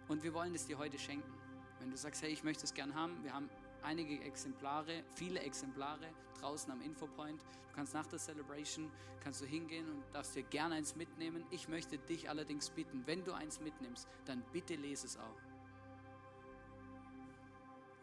[0.08, 1.34] Und wir wollen es dir heute schenken.
[1.80, 3.50] Wenn du sagst, hey, ich möchte es gern haben, wir haben
[3.84, 6.08] einige Exemplare, viele Exemplare
[6.40, 7.42] draußen am Infopoint.
[7.42, 8.92] Du kannst nach der Celebration,
[9.24, 11.46] kannst du hingehen und darfst dir gerne eins mitnehmen.
[11.52, 15.38] Ich möchte dich allerdings bitten, wenn du eins mitnimmst, dann bitte lese es auch.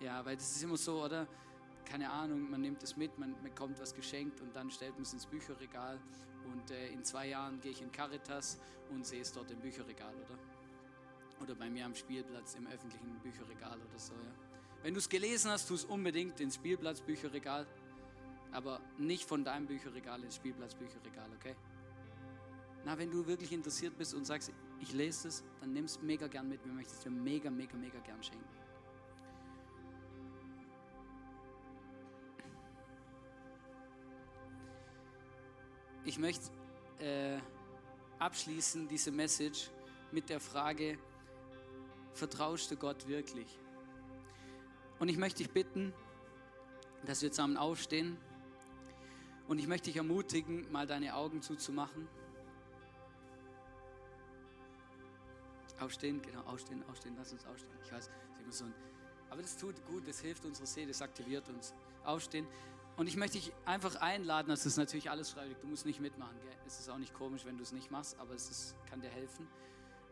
[0.01, 1.27] Ja, weil das ist immer so, oder?
[1.85, 5.13] Keine Ahnung, man nimmt es mit, man bekommt was geschenkt und dann stellt man es
[5.13, 6.01] ins Bücherregal
[6.45, 8.59] und äh, in zwei Jahren gehe ich in Caritas
[8.91, 10.39] und sehe es dort im Bücherregal, oder?
[11.43, 14.46] Oder bei mir am Spielplatz im öffentlichen Bücherregal oder so, ja.
[14.87, 17.67] Wenn du es gelesen hast, tu es unbedingt ins Spielplatzbücherregal,
[18.53, 21.57] aber nicht von deinem Bücherregal ins Spielplatzbücherregal, okay?
[22.85, 26.29] Na, wenn du wirklich interessiert bist und sagst, ich lese es, dann nimm es mega
[26.29, 26.65] gern mit.
[26.65, 28.45] Wir möchten es dir mega, mega, mega gern schenken.
[36.05, 36.49] Ich möchte
[37.01, 37.41] äh,
[38.21, 39.69] abschließen diese Message
[40.13, 40.97] mit der Frage,
[42.15, 43.49] vertraust du Gott wirklich?
[44.99, 45.93] Und ich möchte dich bitten,
[47.05, 48.17] dass wir zusammen aufstehen.
[49.49, 52.09] Und ich möchte dich ermutigen, mal deine Augen zuzumachen.
[55.79, 57.79] Aufstehen, genau, aufstehen, aufstehen, lass uns aufstehen.
[57.85, 58.11] Ich weiß, ist
[58.43, 58.75] immer so ein,
[59.29, 61.75] aber das tut gut, das hilft unserer Seele, das aktiviert uns.
[62.05, 62.47] Aufstehen.
[62.97, 66.35] Und ich möchte dich einfach einladen, das ist natürlich alles freiwillig, du musst nicht mitmachen.
[66.41, 66.57] Gell?
[66.67, 69.11] Es ist auch nicht komisch, wenn du es nicht machst, aber es ist, kann dir
[69.11, 69.47] helfen.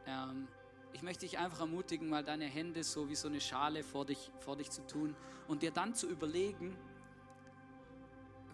[0.07, 0.47] Ähm,
[0.95, 4.31] ich möchte dich einfach ermutigen, mal deine Hände so wie so eine Schale vor dich,
[4.39, 5.15] vor dich zu tun
[5.49, 6.77] und dir dann zu überlegen,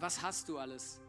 [0.01, 1.01] was hast du alles?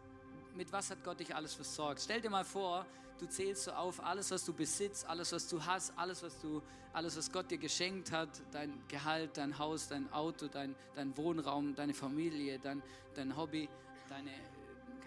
[0.53, 2.01] Mit was hat Gott dich alles versorgt?
[2.01, 2.85] Stell dir mal vor,
[3.17, 6.61] du zählst so auf alles, was du besitzt, alles, was du hast, alles, was, du,
[6.91, 11.73] alles, was Gott dir geschenkt hat, dein Gehalt, dein Haus, dein Auto, dein, dein Wohnraum,
[11.73, 12.83] deine Familie, dein,
[13.15, 13.69] dein Hobby,
[14.09, 14.31] deine,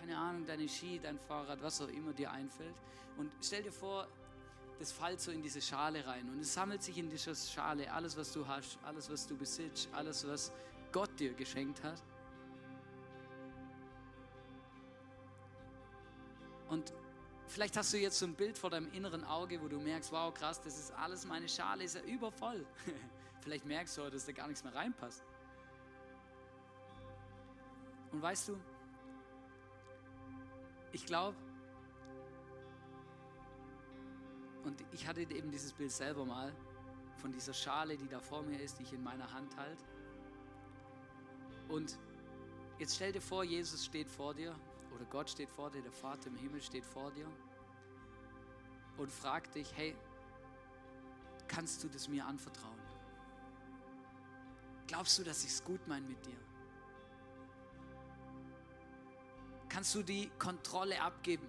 [0.00, 2.74] keine Ahnung, deine Ski, dein Fahrrad, was auch immer dir einfällt.
[3.18, 4.08] Und stell dir vor,
[4.78, 8.16] das fällt so in diese Schale rein und es sammelt sich in dieser Schale alles,
[8.16, 10.52] was du hast, alles, was du besitzt, alles, was
[10.92, 12.02] Gott dir geschenkt hat.
[16.68, 16.92] Und
[17.46, 20.32] vielleicht hast du jetzt so ein Bild vor deinem inneren Auge, wo du merkst, wow,
[20.32, 22.66] krass, das ist alles, meine Schale ist ja übervoll.
[23.42, 25.22] vielleicht merkst du, dass da gar nichts mehr reinpasst.
[28.12, 28.56] Und weißt du,
[30.92, 31.36] ich glaube,
[34.64, 36.52] und ich hatte eben dieses Bild selber mal
[37.16, 39.84] von dieser Schale, die da vor mir ist, die ich in meiner Hand halte.
[41.68, 41.98] Und
[42.78, 44.54] jetzt stell dir vor, Jesus steht vor dir
[44.94, 47.26] oder Gott steht vor dir, der Vater im Himmel steht vor dir
[48.96, 49.96] und fragt dich, hey,
[51.48, 52.78] kannst du das mir anvertrauen?
[54.86, 56.36] Glaubst du, dass ich es gut meine mit dir?
[59.68, 61.46] Kannst du die Kontrolle abgeben?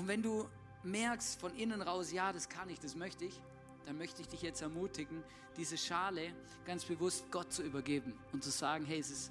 [0.00, 0.48] Und wenn du
[0.82, 3.38] merkst von innen raus, ja, das kann ich, das möchte ich,
[3.84, 5.22] dann möchte ich dich jetzt ermutigen,
[5.58, 6.32] diese Schale
[6.64, 9.30] ganz bewusst Gott zu übergeben und zu sagen, hey, es ist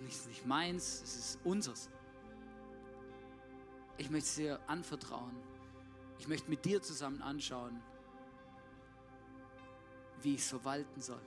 [0.00, 1.90] nicht, nicht meins, es ist unseres.
[3.98, 5.34] Ich möchte es dir anvertrauen.
[6.20, 7.82] Ich möchte mit dir zusammen anschauen,
[10.22, 11.22] wie ich es verwalten soll.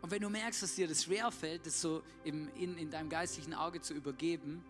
[0.00, 3.52] Und wenn du merkst, dass dir das schwerfällt, das so im, in, in deinem geistlichen
[3.52, 4.64] Auge zu übergeben,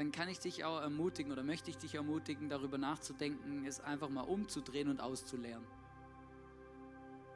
[0.00, 4.08] dann kann ich dich auch ermutigen oder möchte ich dich ermutigen, darüber nachzudenken, es einfach
[4.08, 5.62] mal umzudrehen und auszuleeren.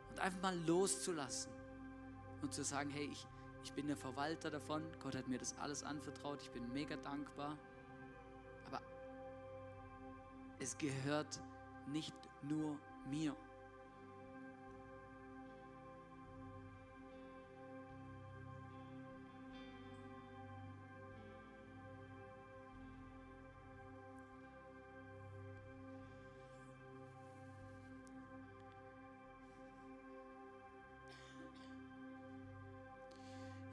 [0.09, 1.53] Und einfach mal loszulassen
[2.41, 3.27] und zu sagen, hey, ich,
[3.65, 7.59] ich bin der Verwalter davon, Gott hat mir das alles anvertraut, ich bin mega dankbar,
[8.65, 8.81] aber
[10.59, 11.39] es gehört
[11.89, 12.79] nicht nur
[13.11, 13.37] mir.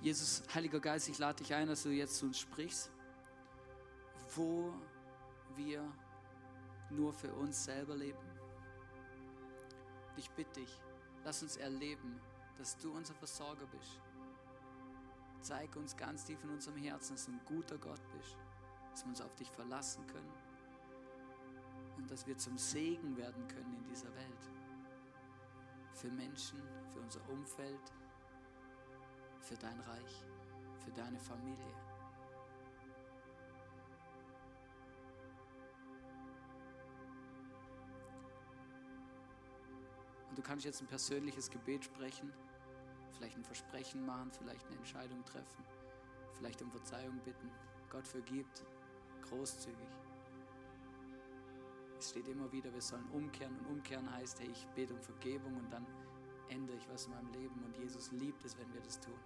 [0.01, 2.89] Jesus, Heiliger Geist, ich lade dich ein, dass du jetzt zu uns sprichst,
[4.35, 4.73] wo
[5.55, 5.87] wir
[6.89, 8.17] nur für uns selber leben.
[10.17, 10.81] Ich bitte dich,
[11.23, 12.19] lass uns erleben,
[12.57, 14.01] dass du unser Versorger bist.
[15.41, 18.37] Zeig uns ganz tief in unserem Herzen, dass du ein guter Gott bist,
[18.89, 20.33] dass wir uns auf dich verlassen können
[21.97, 24.49] und dass wir zum Segen werden können in dieser Welt.
[25.93, 26.59] Für Menschen,
[26.91, 27.93] für unser Umfeld,
[29.41, 30.23] für dein Reich,
[30.83, 31.75] für deine Familie.
[40.29, 42.31] Und du kannst jetzt ein persönliches Gebet sprechen,
[43.17, 45.65] vielleicht ein Versprechen machen, vielleicht eine Entscheidung treffen,
[46.37, 47.51] vielleicht um Verzeihung bitten.
[47.89, 48.63] Gott vergibt,
[49.23, 49.89] großzügig.
[51.99, 55.55] Es steht immer wieder, wir sollen umkehren und umkehren heißt, hey, ich bete um Vergebung
[55.57, 55.85] und dann
[56.47, 59.19] ändere ich was in meinem Leben und Jesus liebt es, wenn wir das tun.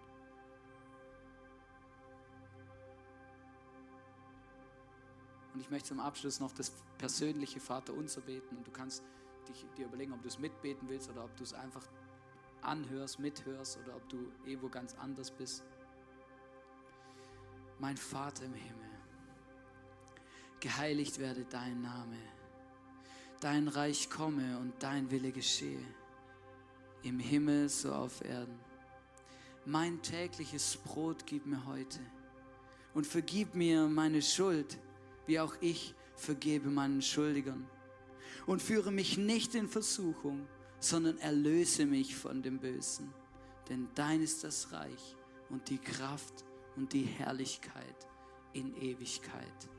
[5.55, 9.01] Und ich möchte zum Abschluss noch das persönliche Vaterunser beten und du kannst
[9.47, 11.87] dich, dir überlegen, ob du es mitbeten willst oder ob du es einfach
[12.61, 15.63] anhörst, mithörst oder ob du irgendwo ganz anders bist.
[17.79, 18.89] Mein Vater im Himmel,
[20.59, 22.17] geheiligt werde dein Name,
[23.39, 25.87] dein Reich komme und dein Wille geschehe
[27.03, 28.59] im Himmel so auf Erden.
[29.63, 32.01] Mein tägliches Brot gib mir heute
[32.93, 34.77] und vergib mir meine Schuld,
[35.25, 37.67] wie auch ich vergebe meinen Schuldigern.
[38.45, 40.47] Und führe mich nicht in Versuchung,
[40.79, 43.13] sondern erlöse mich von dem Bösen.
[43.69, 45.15] Denn dein ist das Reich
[45.49, 46.45] und die Kraft
[46.75, 48.07] und die Herrlichkeit
[48.53, 49.69] in Ewigkeit.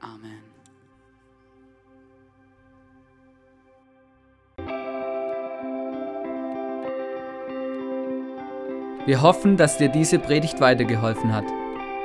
[0.00, 0.42] Amen.
[9.04, 11.61] Wir hoffen, dass dir diese Predigt weitergeholfen hat.